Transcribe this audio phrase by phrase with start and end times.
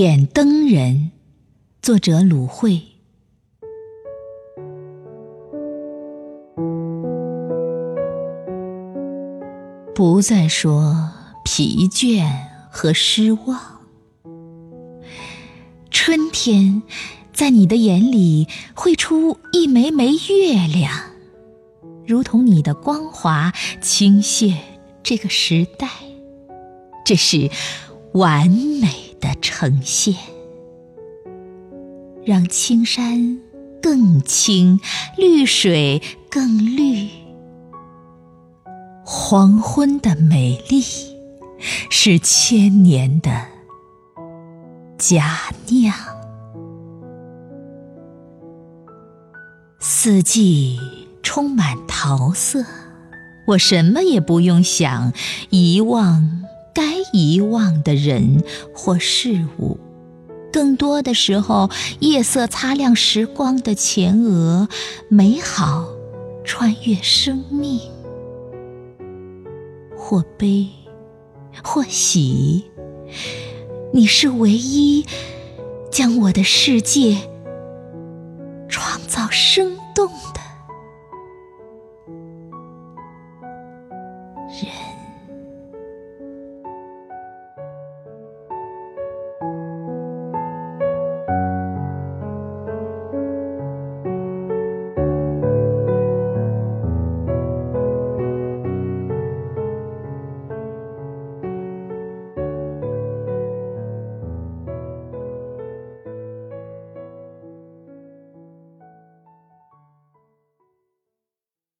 [0.00, 1.10] 点灯人，
[1.82, 2.80] 作者鲁慧。
[9.92, 11.10] 不再说
[11.44, 12.30] 疲倦
[12.70, 13.60] 和失望，
[15.90, 16.80] 春天
[17.32, 18.46] 在你的眼里
[18.76, 20.92] 绘出一枚枚月亮，
[22.06, 24.54] 如同你的光华倾泻
[25.02, 25.88] 这个时代，
[27.04, 27.50] 这是
[28.12, 29.07] 完美。
[29.20, 30.14] 的呈现，
[32.24, 33.40] 让青山
[33.82, 34.80] 更青，
[35.16, 37.08] 绿水更绿。
[39.04, 40.82] 黄昏的美丽，
[41.88, 43.46] 是千年的
[44.98, 45.38] 佳
[45.68, 45.94] 酿。
[49.80, 50.78] 四季
[51.22, 52.64] 充满桃色，
[53.46, 55.12] 我什么也不用想，
[55.50, 56.37] 遗忘。
[56.78, 59.76] 该遗忘的人或事物
[60.52, 61.68] 更多的时候
[61.98, 64.68] 夜色擦亮时光的前额
[65.08, 65.88] 美好
[66.44, 67.80] 穿越生命。
[69.96, 70.68] 或悲
[71.64, 72.64] 或喜
[73.92, 75.04] 你是唯一
[75.90, 77.18] 将我的世界
[78.68, 80.40] 创造生动的
[84.62, 85.07] 人。